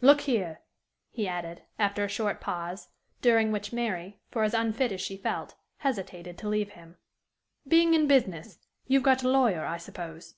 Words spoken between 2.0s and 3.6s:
a short pause, during